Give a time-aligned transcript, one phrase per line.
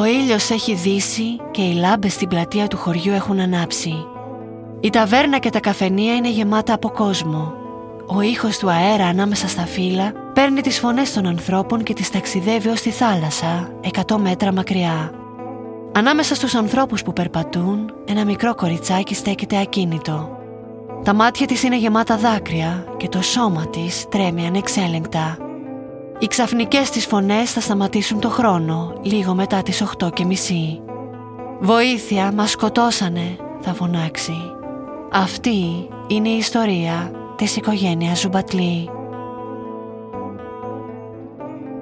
[0.00, 4.06] Ο ήλιος έχει δύσει και οι λάμπες στην πλατεία του χωριού έχουν ανάψει.
[4.80, 7.52] Η ταβέρνα και τα καφενεία είναι γεμάτα από κόσμο.
[8.06, 12.68] Ο ήχος του αέρα ανάμεσα στα φύλλα παίρνει τις φωνές των ανθρώπων και τις ταξιδεύει
[12.68, 13.70] ως τη θάλασσα,
[14.06, 15.12] 100 μέτρα μακριά.
[15.92, 20.38] Ανάμεσα στους ανθρώπους που περπατούν, ένα μικρό κοριτσάκι στέκεται ακίνητο.
[21.04, 25.49] Τα μάτια της είναι γεμάτα δάκρυα και το σώμα της τρέμει ανεξέλεγκτα.
[26.22, 30.80] Οι ξαφνικές της φωνές θα σταματήσουν το χρόνο, λίγο μετά τις 8 και μισή.
[31.60, 34.36] «Βοήθεια, μας σκοτώσανε», θα φωνάξει.
[35.12, 38.90] Αυτή είναι η ιστορία της οικογένειας Ζουμπατλή.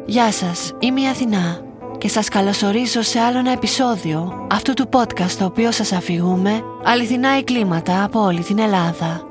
[0.07, 1.61] Γεια σας, είμαι η Αθηνά
[1.99, 7.29] και σας καλωσορίζω σε άλλο ένα επεισόδιο αυτού του podcast το οποίο σας αφηγούμε αληθινά
[7.29, 9.28] εγκλήματα από όλη την Ελλάδα.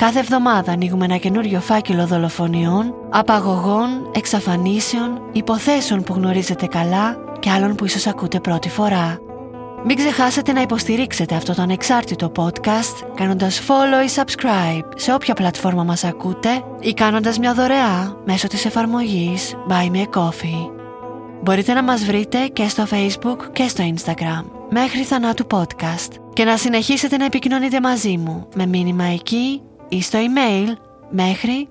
[0.00, 7.74] Κάθε εβδομάδα ανοίγουμε ένα καινούριο φάκελο δολοφονιών, απαγωγών, εξαφανίσεων, υποθέσεων που γνωρίζετε καλά και άλλων
[7.74, 9.18] που ίσως ακούτε πρώτη φορά.
[9.84, 15.84] Μην ξεχάσετε να υποστηρίξετε αυτό το ανεξάρτητο podcast κάνοντας follow ή subscribe σε όποια πλατφόρμα
[15.84, 20.70] μας ακούτε ή κάνοντας μια δωρεά μέσω της εφαρμογής Buy Me a Coffee.
[21.42, 26.56] Μπορείτε να μας βρείτε και στο facebook και στο instagram μέχρι θανάτου podcast και να
[26.56, 30.72] συνεχίσετε να επικοινωνείτε μαζί μου με μήνυμα εκεί ή στο email
[31.10, 31.68] μέχρι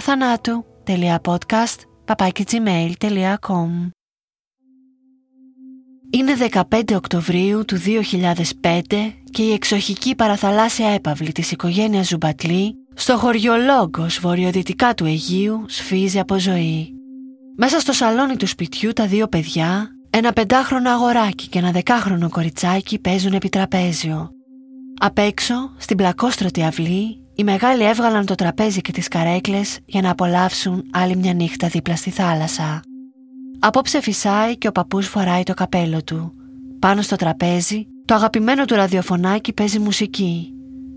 [0.00, 1.78] .θανάτου.podcast
[6.10, 6.34] Είναι
[6.70, 7.76] 15 Οκτωβρίου του
[8.60, 15.64] 2005 και η εξοχική παραθαλάσσια έπαυλη της οικογένειας Ζουμπατλή στο χωριό Λόγκος βορειοδυτικά του Αιγείου
[15.68, 16.92] σφύζει από ζωή.
[17.56, 22.98] Μέσα στο σαλόνι του σπιτιού τα δύο παιδιά, ένα πεντάχρονο αγοράκι και ένα δεκάχρονο κοριτσάκι
[22.98, 24.30] παίζουν επιτραπέζιο.
[25.00, 30.10] Απ' έξω, στην πλακόστρωτη αυλή, οι μεγάλοι έβγαλαν το τραπέζι και τις καρέκλες για να
[30.10, 32.82] απολαύσουν άλλη μια νύχτα δίπλα στη θάλασσα.
[33.58, 36.32] Απόψε φυσάει και ο παππούς φοράει το καπέλο του.
[36.78, 40.52] Πάνω στο τραπέζι, το αγαπημένο του ραδιοφωνάκι παίζει μουσική.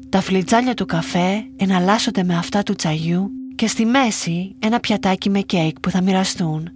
[0.10, 5.40] Τα φλιτζάνια του καφέ εναλλάσσονται με αυτά του τσαγιού και στη μέση ένα πιατάκι με
[5.40, 6.70] κέικ που θα μοιραστούν.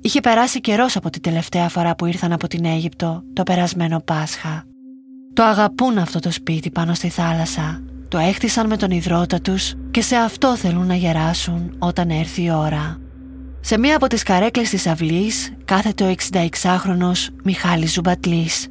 [0.00, 4.64] Είχε περάσει καιρός από την τελευταία φορά που ήρθαν από την Αίγυπτο το περασμένο Πάσχα.
[5.32, 7.82] Το αγαπούν αυτό το σπίτι πάνω στη θάλασσα.
[8.08, 12.50] Το έχτισαν με τον υδρότα τους και σε αυτό θέλουν να γεράσουν όταν έρθει η
[12.50, 12.98] ώρα.
[13.60, 18.68] Σε μία από τις καρέκλες της αυλής κάθεται ο 66χρονος Μιχάλης Ζουμπατλής.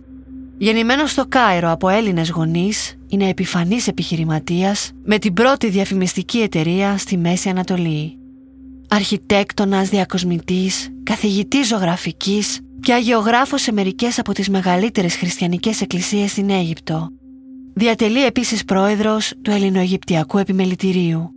[0.57, 7.17] Γεννημένος στο Κάιρο από Έλληνες γονείς, είναι επιφανής επιχειρηματίας με την πρώτη διαφημιστική εταιρεία στη
[7.17, 8.17] Μέση Ανατολή.
[8.89, 17.09] Αρχιτέκτονας, διακοσμητής, καθηγητής ζωγραφικής και αγιογράφος σε μερικές από τις μεγαλύτερες χριστιανικές εκκλησίες στην Αίγυπτο.
[17.75, 21.29] Διατελεί επίσης πρόεδρος του Ελληνοαιγυπτιακού Επιμελητηρίου.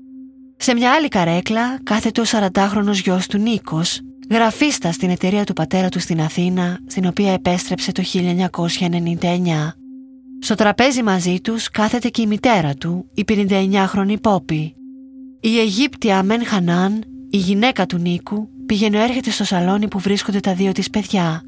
[0.56, 5.88] Σε μια άλλη καρέκλα κάθεται ο 40χρονος γιος του Νίκος, γραφίστα στην εταιρεία του πατέρα
[5.88, 9.72] του στην Αθήνα, στην οποία επέστρεψε το 1999.
[10.40, 14.74] Στο τραπέζι μαζί τους κάθεται και η μητέρα του, η 59χρονη Πόπη.
[15.40, 20.54] Η Αιγύπτια Αμέν Χανάν, η γυναίκα του Νίκου, πηγαίνει έρχεται στο σαλόνι που βρίσκονται τα
[20.54, 21.42] δύο της παιδιά.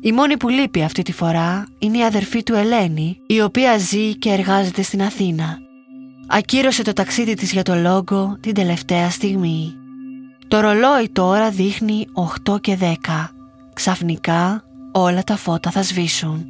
[0.00, 4.14] Η μόνη που λείπει αυτή τη φορά είναι η αδερφή του Ελένη, η οποία ζει
[4.14, 5.58] και εργάζεται στην Αθήνα.
[6.26, 9.74] Ακύρωσε το ταξίδι της για το λόγο την τελευταία στιγμή.
[10.48, 12.06] Το ρολόι τώρα δείχνει
[12.46, 12.94] 8 και 10.
[13.72, 16.46] Ξαφνικά όλα τα φώτα θα σβήσουν.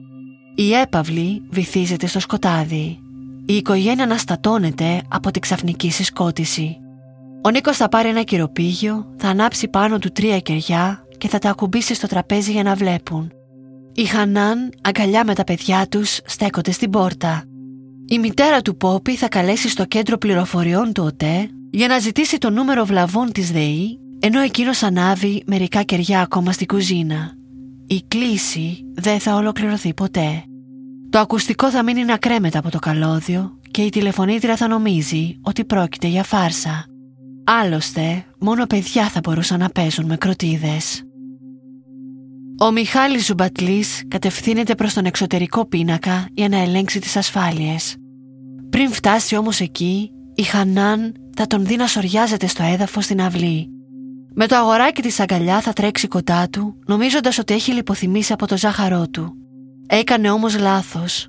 [0.54, 2.98] Η έπαυλη βυθίζεται στο σκοτάδι.
[3.47, 6.76] Η οικογένεια αναστατώνεται από την ξαφνική συσκότηση.
[7.42, 11.50] Ο Νίκος θα πάρει ένα κυροπήγιο, θα ανάψει πάνω του τρία κεριά και θα τα
[11.50, 13.32] ακουμπήσει στο τραπέζι για να βλέπουν.
[13.98, 17.44] Η Χανάν, αγκαλιά με τα παιδιά τους, στέκονται στην πόρτα.
[18.06, 22.50] Η μητέρα του Πόπι θα καλέσει στο κέντρο πληροφοριών του ΟΤΕ για να ζητήσει το
[22.50, 27.32] νούμερο βλαβών της ΔΕΗ, ενώ εκείνος ανάβει μερικά κεριά ακόμα στην κουζίνα.
[27.86, 30.42] Η κλίση δεν θα ολοκληρωθεί ποτέ.
[31.10, 35.65] Το ακουστικό θα μείνει να κρέμεται από το καλώδιο και η τηλεφωνήτρια θα νομίζει ότι
[35.65, 36.84] πρόκειται για φάρσα.
[37.44, 41.03] Άλλωστε, μόνο παιδιά θα μπορούσαν να παίζουν με κροτίδες.
[42.60, 47.97] Ο Μιχάλης Ζουμπατλής κατευθύνεται προς τον εξωτερικό πίνακα για να ελέγξει τις ασφάλειες.
[48.71, 53.69] Πριν φτάσει όμως εκεί, η Χανάν θα τον δει να σοριάζεται στο έδαφος στην αυλή.
[54.34, 58.57] Με το αγοράκι της αγκαλιά θα τρέξει κοντά του, νομίζοντας ότι έχει λιποθυμήσει από το
[58.57, 59.34] ζάχαρό του.
[59.87, 61.28] Έκανε όμως λάθος.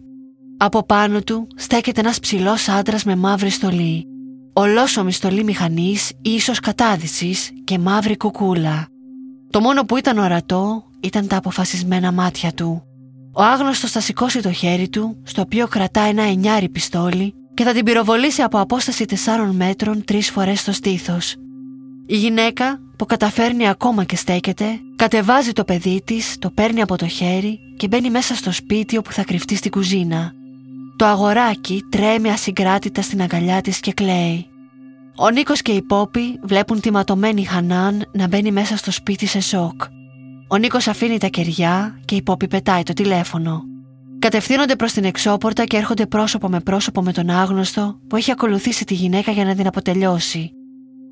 [0.57, 4.07] Από πάνω του στέκεται ένας ψηλός άντρας με μαύρη στολή.
[4.53, 8.87] Ολόσωμη στολή μηχανής, ίσως κατάδυσης και μαύρη κουκούλα.
[9.49, 12.83] Το μόνο που ήταν ορατό ήταν τα αποφασισμένα μάτια του.
[13.33, 17.73] Ο άγνωστος θα σηκώσει το χέρι του, στο οποίο κρατά ένα εννιάρι πιστόλι και θα
[17.73, 19.15] την πυροβολήσει από απόσταση 4
[19.51, 21.35] μέτρων τρεις φορές στο στήθος.
[22.05, 27.07] Η γυναίκα, που καταφέρνει ακόμα και στέκεται, Κατεβάζει το παιδί της, το παίρνει από το
[27.07, 30.33] χέρι και μπαίνει μέσα στο σπίτι όπου θα κρυφτεί στην κουζίνα.
[30.95, 34.47] Το αγοράκι τρέμει ασυγκράτητα στην αγκαλιά της και κλαίει.
[35.15, 39.39] Ο Νίκος και η Πόπη βλέπουν τη ματωμένη Χανάν να μπαίνει μέσα στο σπίτι σε
[39.39, 39.81] σοκ.
[40.51, 43.63] Ο Νίκος αφήνει τα κεριά και η Πόπη πετάει το τηλέφωνο.
[44.19, 48.85] Κατευθύνονται προς την εξώπορτα και έρχονται πρόσωπο με πρόσωπο με τον άγνωστο που έχει ακολουθήσει
[48.85, 50.51] τη γυναίκα για να την αποτελειώσει.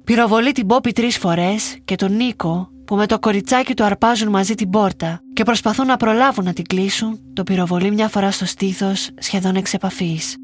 [0.04, 4.54] Πυροβολεί την Πόπη τρεις φορές και τον Νίκο που με το κοριτσάκι του αρπάζουν μαζί
[4.54, 9.10] την πόρτα και προσπαθούν να προλάβουν να την κλείσουν, το πυροβολεί μια φορά στο στήθος
[9.18, 10.36] σχεδόν εξ επαφής.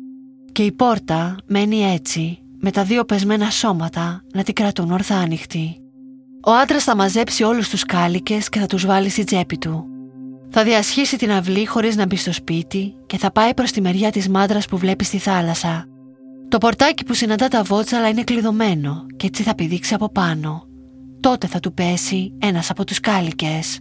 [0.51, 5.82] Και η πόρτα μένει έτσι, με τα δύο πεσμένα σώματα να την κρατούν ορθά ανοιχτή.
[6.45, 9.85] Ο άντρας θα μαζέψει όλους τους κάλικες και θα τους βάλει στη τσέπη του.
[10.49, 14.11] Θα διασχίσει την αυλή χωρίς να μπει στο σπίτι και θα πάει προς τη μεριά
[14.11, 15.85] της μάντρα που βλέπει στη θάλασσα.
[16.47, 20.67] Το πορτάκι που συναντά τα βότσαλα είναι κλειδωμένο και έτσι θα πηδήξει από πάνω
[21.23, 23.79] τότε θα του πέσει ένας από τους κάλικες.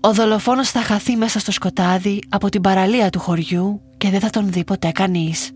[0.00, 4.30] Ο δολοφόνος θα χαθεί μέσα στο σκοτάδι από την παραλία του χωριού και δεν θα
[4.30, 5.50] τον δει ποτέ κανείς.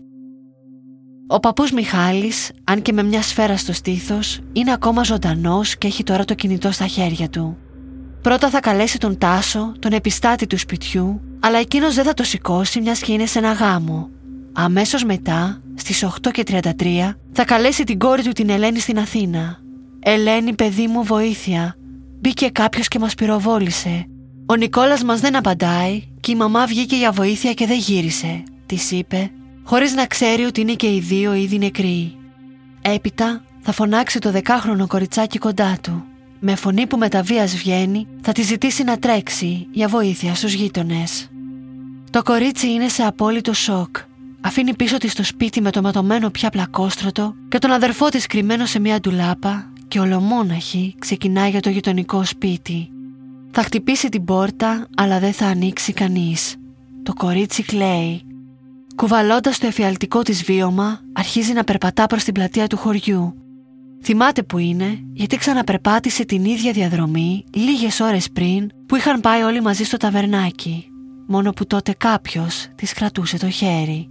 [1.31, 6.03] Ο παππούς Μιχάλης, αν και με μια σφαίρα στο στήθος, είναι ακόμα ζωντανός και έχει
[6.03, 7.57] τώρα το κινητό στα χέρια του.
[8.21, 12.81] Πρώτα θα καλέσει τον Τάσο, τον επιστάτη του σπιτιού, αλλά εκείνος δεν θα το σηκώσει
[12.81, 14.09] μιας και είναι σε ένα γάμο.
[14.53, 19.59] Αμέσως μετά, στις 8.33, θα καλέσει την κόρη του την Ελένη στην Αθήνα
[19.99, 21.75] Ελένη, παιδί μου, βοήθεια.
[22.19, 24.05] Μπήκε κάποιος και μας πυροβόλησε.
[24.45, 28.91] Ο Νικόλας μας δεν απαντάει και η μαμά βγήκε για βοήθεια και δεν γύρισε, της
[28.91, 29.31] είπε,
[29.69, 32.15] χωρίς να ξέρει ότι είναι και οι δύο ήδη νεκροί.
[32.81, 36.03] Έπειτα θα φωνάξει το δεκάχρονο κοριτσάκι κοντά του.
[36.39, 40.53] Με φωνή που με τα βίας βγαίνει, θα τη ζητήσει να τρέξει για βοήθεια στους
[40.53, 41.29] γείτονες.
[42.09, 43.97] Το κορίτσι είναι σε απόλυτο σοκ.
[44.41, 48.65] Αφήνει πίσω της το σπίτι με το ματωμένο πια πλακόστρωτο και τον αδερφό της κρυμμένο
[48.65, 52.89] σε μια ντουλάπα και ολομόναχη ξεκινάει για το γειτονικό σπίτι.
[53.51, 56.55] Θα χτυπήσει την πόρτα αλλά δεν θα ανοίξει κανείς.
[57.03, 58.23] Το κορίτσι κλαίει.
[58.99, 63.33] Κουβαλώντας το εφιαλτικό της βίωμα αρχίζει να περπατά προς την πλατεία του χωριού.
[64.03, 69.61] Θυμάται που είναι γιατί ξαναπερπάτησε την ίδια διαδρομή λίγες ώρες πριν που είχαν πάει όλοι
[69.61, 70.85] μαζί στο ταβερνάκι.
[71.27, 74.09] Μόνο που τότε κάποιος της κρατούσε το χέρι.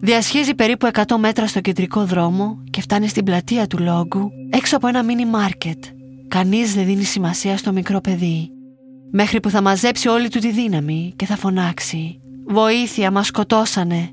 [0.00, 4.86] Διασχίζει περίπου 100 μέτρα στο κεντρικό δρόμο και φτάνει στην πλατεία του Λόγκου έξω από
[4.86, 5.84] ένα μίνι μάρκετ.
[6.28, 8.50] Κανείς δεν δίνει σημασία στο μικρό παιδί.
[9.10, 14.12] Μέχρι που θα μαζέψει όλη του τη δύναμη και θα φωνάξει «Βοήθεια, μας σκοτώσανε».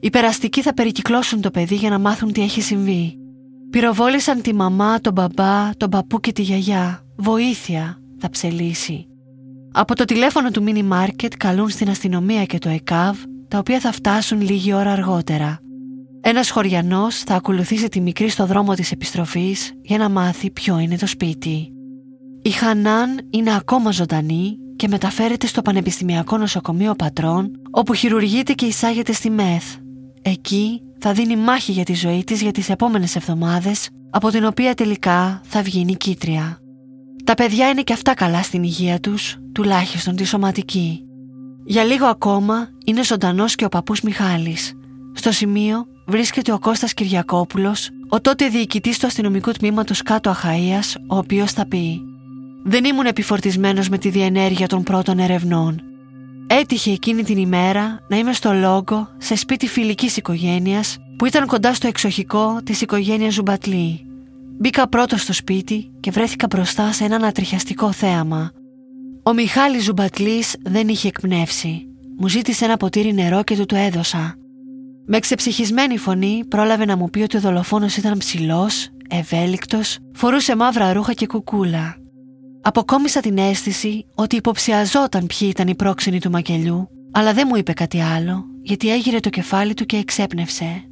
[0.00, 3.18] Οι περαστικοί θα περικυκλώσουν το παιδί για να μάθουν τι έχει συμβεί.
[3.70, 7.02] Πυροβόλησαν τη μαμά, τον μπαμπά, τον παππού και τη γιαγιά.
[7.16, 9.06] Βοήθεια, θα ψελίσει.
[9.72, 13.18] Από το τηλέφωνο του μίνι μάρκετ καλούν στην αστυνομία και το ΕΚΑΒ
[13.48, 15.58] τα οποία θα φτάσουν λίγη ώρα αργότερα.
[16.20, 20.96] Ένας χωριανός θα ακολουθήσει τη μικρή στο δρόμο της επιστροφής για να μάθει ποιο είναι
[20.96, 21.72] το σπίτι.
[22.42, 29.12] Η Χανάν είναι ακόμα ζωντανή και μεταφέρεται στο Πανεπιστημιακό Νοσοκομείο Πατρών, όπου χειρουργείται και εισάγεται
[29.12, 29.64] στη ΜΕΘ.
[30.22, 34.74] Εκεί θα δίνει μάχη για τη ζωή της για τις επόμενες εβδομάδες, από την οποία
[34.74, 36.58] τελικά θα βγει νικήτρια.
[37.24, 41.02] Τα παιδιά είναι και αυτά καλά στην υγεία τους, τουλάχιστον τη σωματική.
[41.64, 44.72] Για λίγο ακόμα είναι ζωντανός και ο παππούς Μιχάλης.
[45.12, 51.16] Στο σημείο βρίσκεται ο Κώστας Κυριακόπουλος, ο τότε διοικητής του αστυνομικού τμήματος κάτω Αχαΐας, ο
[51.16, 52.00] οποίος θα πει
[52.64, 55.82] «Δεν ήμουν επιφορτισμένος με τη διενέργεια των πρώτων ερευνών.
[56.50, 61.74] Έτυχε εκείνη την ημέρα να είμαι στο Λόγκο, σε σπίτι φιλικής οικογένειας, που ήταν κοντά
[61.74, 64.06] στο εξοχικό της οικογένειας Ζουμπατλή.
[64.58, 68.50] Μπήκα πρώτος στο σπίτι και βρέθηκα μπροστά σε ένα ανατριχιαστικό θέαμα.
[69.22, 71.86] Ο Μιχάλης Ζουμπατλής δεν είχε εκπνεύσει.
[72.18, 74.34] Μου ζήτησε ένα ποτήρι νερό και του το έδωσα.
[75.06, 80.92] Με ξεψυχισμένη φωνή πρόλαβε να μου πει ότι ο δολοφόνος ήταν ψηλός, ευέλικτος, φορούσε μαύρα
[80.92, 81.96] ρούχα και κουκούλα.
[82.62, 87.72] Αποκόμισα την αίσθηση ότι υποψιαζόταν ποιοι ήταν οι πρόξενοι του μακελιού, αλλά δεν μου είπε
[87.72, 90.82] κάτι άλλο, γιατί έγειρε το κεφάλι του και εξέπνευσε.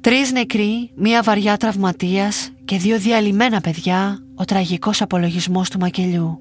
[0.00, 6.40] Τρεις νεκροί, μία βαριά τραυματίας και δύο διαλυμένα παιδιά, ο τραγικός απολογισμός του μακελιού.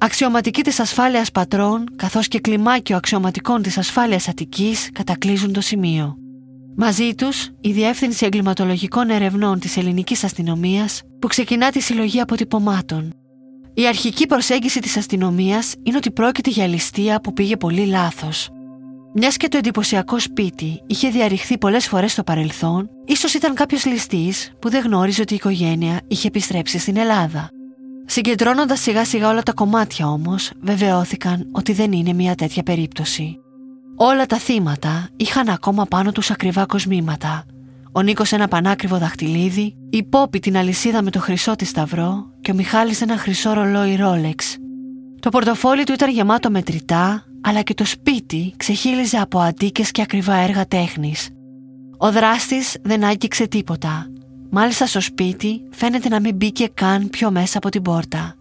[0.00, 6.16] Αξιωματικοί της ασφάλειας πατρών καθώς και κλιμάκιο αξιωματικών της ασφάλειας Αττικής κατακλείζουν το σημείο.
[6.76, 13.14] Μαζί τους η Διεύθυνση Εγκληματολογικών Ερευνών της Ελληνικής Αστυνομίας που ξεκινά τη συλλογή αποτυπωμάτων.
[13.78, 18.48] Η αρχική προσέγγιση της αστυνομίας είναι ότι πρόκειται για ληστεία που πήγε πολύ λάθος.
[19.14, 24.52] Μιας και το εντυπωσιακό σπίτι είχε διαρριχθεί πολλές φορές στο παρελθόν, ίσως ήταν κάποιος ληστής
[24.58, 27.48] που δεν γνώριζε ότι η οικογένεια είχε επιστρέψει στην Ελλάδα.
[28.06, 33.38] Συγκεντρώνοντας σιγά σιγά όλα τα κομμάτια όμως, βεβαιώθηκαν ότι δεν είναι μια τέτοια περίπτωση.
[33.96, 37.44] Όλα τα θύματα είχαν ακόμα πάνω τους ακριβά κοσμήματα.
[37.96, 42.50] Ο Νίκος ένα πανάκριβο δαχτυλίδι, η Πόπη την αλυσίδα με το χρυσό της σταυρό και
[42.50, 44.56] ο Μιχάλης ένα χρυσό ρολόι Ρόλεξ.
[45.20, 50.34] Το πορτοφόλι του ήταν γεμάτο μετρητά, αλλά και το σπίτι ξεχύλιζε από αντίκες και ακριβά
[50.34, 51.28] έργα τέχνης.
[51.96, 54.06] Ο δράστης δεν άγγιξε τίποτα.
[54.50, 58.34] Μάλιστα στο σπίτι φαίνεται να μην μπήκε καν πιο μέσα από την πόρτα.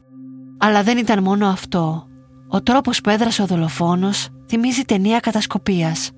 [0.57, 2.07] Αλλά δεν ήταν μόνο αυτό.
[2.47, 6.11] Ο τρόπος που έδρασε ο δολοφόνος θυμίζει ταινία κατασκοπίας.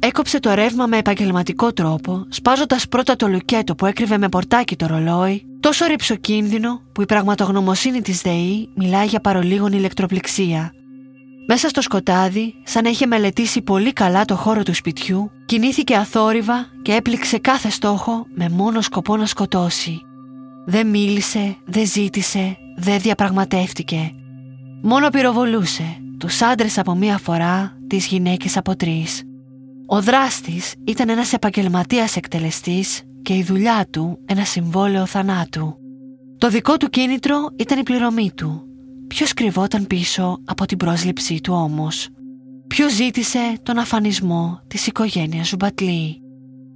[0.00, 4.86] Έκοψε το ρεύμα με επαγγελματικό τρόπο, σπάζοντας πρώτα το λουκέτο που έκρυβε με πορτάκι το
[4.86, 10.72] ρολόι, τόσο ρηψοκίνδυνο που η πραγματογνωμοσύνη της ΔΕΗ μιλάει για παρολίγων ηλεκτροπληξία.
[11.46, 16.66] Μέσα στο σκοτάδι, σαν να είχε μελετήσει πολύ καλά το χώρο του σπιτιού, κινήθηκε αθόρυβα
[16.82, 20.00] και έπληξε κάθε στόχο με μόνο σκοπό να σκοτώσει.
[20.66, 24.12] Δεν μίλησε, δεν ζήτησε, δεν διαπραγματεύτηκε.
[24.82, 29.27] Μόνο πυροβολούσε, τους άντρες από μία φορά, τις γυναίκες από τρεις.
[29.90, 35.76] Ο δράστης ήταν ένας επαγγελματίας εκτελεστής και η δουλειά του ένα συμβόλαιο θανάτου.
[36.38, 38.62] Το δικό του κίνητρο ήταν η πληρωμή του.
[39.06, 42.08] Ποιος κρυβόταν πίσω από την πρόσληψή του όμως;
[42.66, 46.20] Ποιος ζήτησε τον αφανισμό της οικογένειας Ζουμπατλή;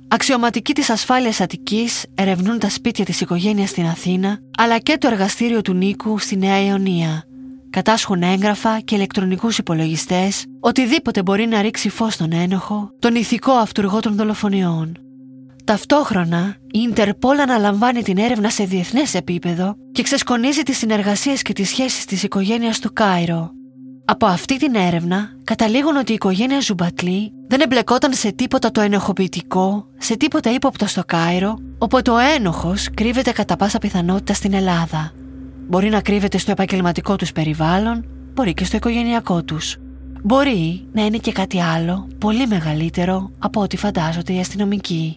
[0.08, 5.62] Αξιωματικοί της ασφάλειας Αττικής ερευνούν τα σπίτια της οικογένειας στην Αθήνα αλλά και το εργαστήριο
[5.62, 7.24] του Νίκου στη Νέα Ιωνία
[7.72, 14.00] κατάσχουν έγγραφα και ηλεκτρονικούς υπολογιστές, οτιδήποτε μπορεί να ρίξει φως στον ένοχο, τον ηθικό αυτουργό
[14.00, 14.96] των δολοφονιών.
[15.64, 21.68] Ταυτόχρονα, η Ιντερπόλ αναλαμβάνει την έρευνα σε διεθνές επίπεδο και ξεσκονίζει τις συνεργασίες και τις
[21.68, 23.50] σχέσεις της οικογένειας στο Κάιρο.
[24.04, 29.86] Από αυτή την έρευνα καταλήγουν ότι η οικογένεια Ζουμπατλή δεν εμπλεκόταν σε τίποτα το ενοχοποιητικό,
[29.98, 35.12] σε τίποτα ύποπτο στο Κάιρο, οπότε ο ένοχος κρύβεται κατά πάσα πιθανότητα στην Ελλάδα.
[35.68, 38.04] Μπορεί να κρύβεται στο επαγγελματικό τους περιβάλλον,
[38.34, 39.76] μπορεί και στο οικογενειακό τους.
[40.22, 45.16] Μπορεί να είναι και κάτι άλλο, πολύ μεγαλύτερο από ό,τι φαντάζονται οι αστυνομικοί.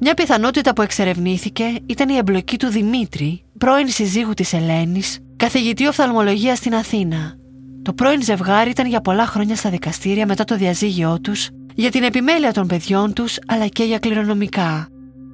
[0.00, 6.54] Μια πιθανότητα που εξερευνήθηκε ήταν η εμπλοκή του Δημήτρη, πρώην συζύγου της Ελένης, καθηγητή οφθαλμολογίας
[6.54, 7.36] στην Αθήνα.
[7.82, 12.02] Το πρώην ζευγάρι ήταν για πολλά χρόνια στα δικαστήρια μετά το διαζύγιό τους, για την
[12.02, 14.88] επιμέλεια των παιδιών τους αλλά και για κληρονομικά.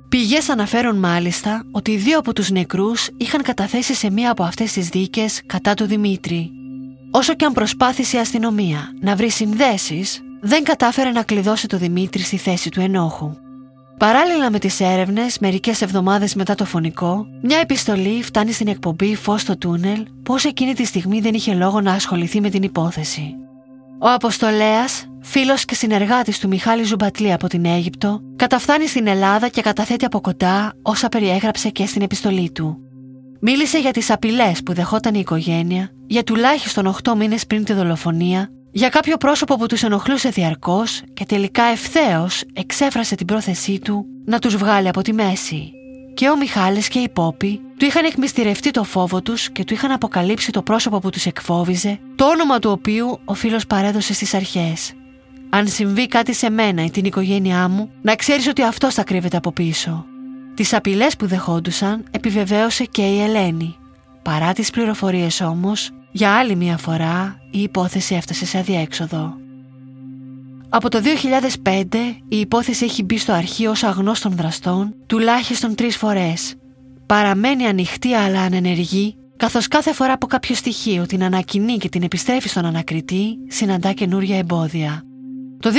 [0.09, 4.89] Πηγές αναφέρουν μάλιστα ότι δύο από τους νεκρούς είχαν καταθέσει σε μία από αυτές τις
[4.89, 6.51] δίκες κατά του Δημήτρη.
[7.11, 12.23] Όσο και αν προσπάθησε η αστυνομία να βρει συνδέσεις, δεν κατάφερε να κλειδώσει το Δημήτρη
[12.23, 13.33] στη θέση του ενόχου.
[13.99, 19.41] Παράλληλα με τις έρευνες, μερικές εβδομάδες μετά το φωνικό, μια επιστολή φτάνει στην εκπομπή «Φως
[19.41, 23.35] στο τούνελ» πως εκείνη τη στιγμή δεν είχε λόγο να ασχοληθεί με την υπόθεση.
[24.05, 29.61] Ο Αποστολέας, φίλος και συνεργάτης του Μιχάλη Ζουμπατλή από την Αίγυπτο, καταφθάνει στην Ελλάδα και
[29.61, 32.79] καταθέτει από κοντά όσα περιέγραψε και στην επιστολή του.
[33.41, 38.49] Μίλησε για τις απειλές που δεχόταν η οικογένεια, για τουλάχιστον 8 μήνες πριν τη δολοφονία,
[38.71, 44.39] για κάποιο πρόσωπο που τους ενοχλούσε διαρκώς και τελικά ευθέως εξέφρασε την πρόθεσή του να
[44.39, 45.73] τους βγάλει από τη μέση.
[46.15, 49.91] Και ο Μιχάλης και η Πόπη του είχαν εκμυστηρευτεί το φόβο τους και του είχαν
[49.91, 54.93] αποκαλύψει το πρόσωπο που τους εκφόβιζε, το όνομα του οποίου ο φίλος παρέδωσε στις αρχές.
[55.51, 59.37] Αν συμβεί κάτι σε μένα ή την οικογένειά μου, να ξέρεις ότι αυτός θα κρύβεται
[59.37, 60.05] από πίσω.
[60.55, 63.77] Τις απειλές που δεχόντουσαν επιβεβαίωσε και η Ελένη.
[64.23, 69.37] Παρά τις πληροφορίες όμως, για άλλη μια φορά η υπόθεση έφτασε σε αδιέξοδο.
[70.77, 71.01] Από το
[71.63, 71.85] 2005
[72.29, 76.55] η υπόθεση έχει μπει στο αρχείο ως αγνώστων δραστών τουλάχιστον τρεις φορές.
[77.07, 82.49] Παραμένει ανοιχτή αλλά ανενεργή καθώς κάθε φορά που κάποιο στοιχείο την ανακοινεί και την επιστρέφει
[82.49, 85.03] στον ανακριτή συναντά καινούρια εμπόδια.
[85.61, 85.71] Το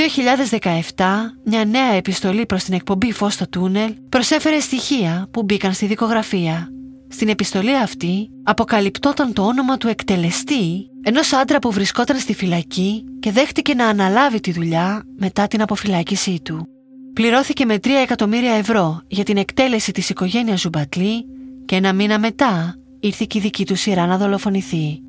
[0.96, 1.04] 2017
[1.44, 6.68] μια νέα επιστολή προς την εκπομπή «Φως στο τούνελ» προσέφερε στοιχεία που μπήκαν στη δικογραφία.
[7.08, 13.32] Στην επιστολή αυτή αποκαλυπτόταν το όνομα του εκτελεστή ενός άντρα που βρισκόταν στη φυλακή και
[13.32, 16.68] δέχτηκε να αναλάβει τη δουλειά μετά την αποφυλάκησή του.
[17.12, 21.26] Πληρώθηκε με 3 εκατομμύρια ευρώ για την εκτέλεση της οικογένειας Ζουμπατλή
[21.64, 25.00] και ένα μήνα μετά ήρθε και η δική του σειρά να δολοφονηθεί.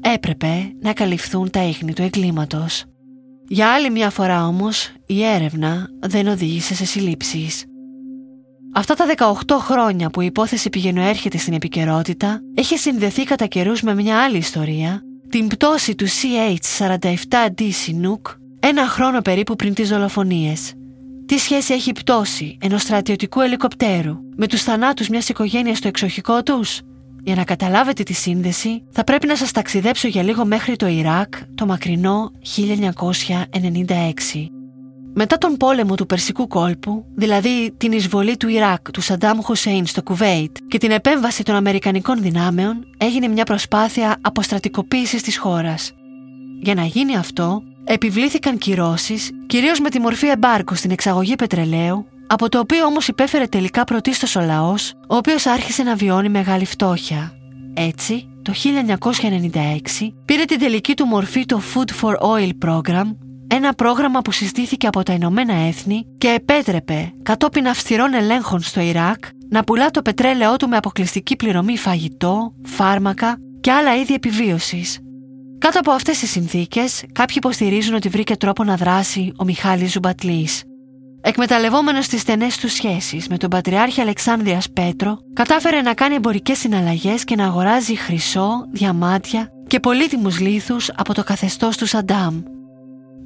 [0.00, 2.84] Έπρεπε να καλυφθούν τα ίχνη του εγκλήματος.
[3.48, 7.64] Για άλλη μια φορά όμως η έρευνα δεν οδήγησε σε συλλήψεις.
[8.72, 13.82] Αυτά τα 18 χρόνια που η υπόθεση πηγαίνω έρχεται στην επικαιρότητα έχει συνδεθεί κατά καιρούς
[13.82, 20.72] με μια άλλη ιστορία, την πτώση του CH-47D Chinook ένα χρόνο περίπου πριν τις δολοφονίες.
[21.26, 26.42] Τι σχέση έχει η πτώση ενός στρατιωτικού ελικοπτέρου με τους θανάτους μιας οικογένειας στο εξοχικό
[26.42, 26.80] τους;
[27.22, 31.34] Για να καταλάβετε τη σύνδεση, θα πρέπει να σας ταξιδέψω για λίγο μέχρι το Ιράκ
[31.54, 34.57] το μακρινό 1996.
[35.14, 40.02] Μετά τον πόλεμο του Περσικού κόλπου, δηλαδή την εισβολή του Ιράκ του Σαντάμ Χουσέιν στο
[40.02, 45.92] Κουβέιτ και την επέμβαση των Αμερικανικών δυνάμεων, έγινε μια προσπάθεια αποστρατικοποίησης της χώρας.
[46.60, 52.48] Για να γίνει αυτό, επιβλήθηκαν κυρώσεις, κυρίως με τη μορφή εμπάρκου στην εξαγωγή πετρελαίου, από
[52.48, 57.32] το οποίο όμως υπέφερε τελικά πρωτίστως ο λαός, ο οποίος άρχισε να βιώνει μεγάλη φτώχεια.
[57.74, 63.16] Έτσι, το 1996 πήρε την τελική του μορφή το Food for Oil Program,
[63.50, 69.24] ένα πρόγραμμα που συστήθηκε από τα Ηνωμένα Έθνη και επέτρεπε, κατόπιν αυστηρών ελέγχων στο Ιράκ,
[69.48, 74.98] να πουλά το πετρέλαιό του με αποκλειστική πληρωμή φαγητό, φάρμακα και άλλα είδη επιβίωσης.
[75.58, 80.62] Κάτω από αυτές τις συνθήκες, κάποιοι υποστηρίζουν ότι βρήκε τρόπο να δράσει ο Μιχάλης Ζουμπατλής.
[81.20, 87.24] Εκμεταλλευόμενος τις στενές του σχέσεις με τον Πατριάρχη Αλεξάνδρειας Πέτρο, κατάφερε να κάνει εμπορικές συναλλαγές
[87.24, 92.42] και να αγοράζει χρυσό, διαμάτια και πολύτιμους λίθους από το καθεστώς του Σαντάμ.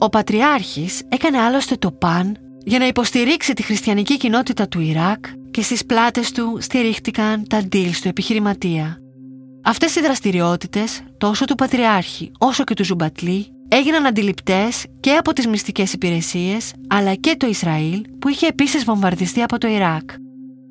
[0.03, 5.63] Ο Πατριάρχης έκανε άλλωστε το παν για να υποστηρίξει τη χριστιανική κοινότητα του Ιράκ και
[5.63, 8.99] στις πλάτες του στηρίχτηκαν τα deals του επιχειρηματία.
[9.65, 15.47] Αυτές οι δραστηριότητες, τόσο του Πατριάρχη όσο και του Ζουμπατλή, έγιναν αντιληπτές και από τις
[15.47, 20.11] μυστικές υπηρεσίες, αλλά και το Ισραήλ, που είχε επίσης βομβαρδιστεί από το Ιράκ.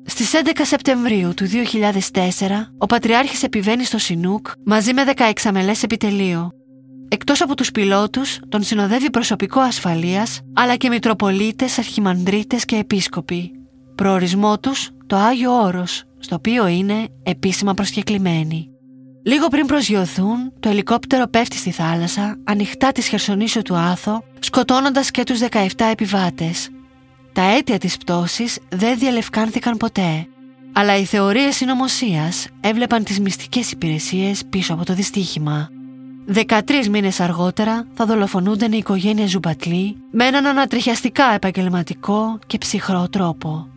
[0.04, 6.61] Στις 11 Σεπτεμβρίου του 2004, ο Πατριάρχης επιβαίνει στο Σινούκ μαζί με 16 μελές επιτελείο.
[7.14, 13.50] Εκτός από τους πιλότους, τον συνοδεύει προσωπικό ασφαλείας, αλλά και μητροπολίτες, αρχιμανδρίτες και επίσκοποι.
[13.94, 18.68] Προορισμό τους, το Άγιο Όρος, στο οποίο είναι επίσημα προσκεκλημένοι.
[19.24, 25.24] Λίγο πριν προσγειωθούν, το ελικόπτερο πέφτει στη θάλασσα, ανοιχτά της Χερσονήσου του Άθο, σκοτώνοντας και
[25.24, 26.68] τους 17 επιβάτες.
[27.32, 30.26] Τα αίτια της πτώσης δεν διαλευκάνθηκαν ποτέ,
[30.72, 35.68] αλλά οι θεωρίες συνωμοσίας έβλεπαν τις μυστικές υπηρεσίες πίσω από το δυστύχημα.
[36.34, 43.68] 13 μήνες αργότερα θα δολοφονούνταν η οικογένεια Ζουμπατλή με έναν ανατριχιαστικά επαγγελματικό και ψυχρό τρόπο.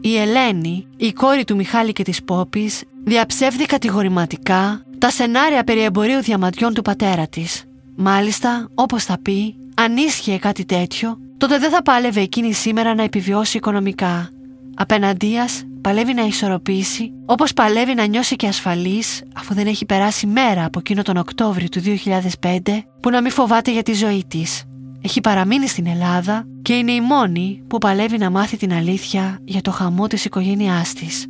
[0.00, 6.22] Η Ελένη, η κόρη του Μιχάλη και της Πόπης, διαψεύδει κατηγορηματικά τα σενάρια περί εμπορίου
[6.22, 7.64] διαμαντιών του πατέρα της.
[7.96, 13.02] Μάλιστα, όπως θα πει, αν ίσχυε κάτι τέτοιο, τότε δεν θα πάλευε εκείνη σήμερα να
[13.02, 14.30] επιβιώσει οικονομικά.
[14.78, 20.64] Απεναντίας, παλεύει να ισορροπήσει, όπως παλεύει να νιώσει και ασφαλής, αφού δεν έχει περάσει μέρα
[20.64, 22.58] από εκείνο τον Οκτώβριο του 2005,
[23.00, 24.64] που να μην φοβάται για τη ζωή της.
[25.00, 29.60] Έχει παραμείνει στην Ελλάδα και είναι η μόνη που παλεύει να μάθει την αλήθεια για
[29.60, 31.26] το χαμό της οικογένειάς της.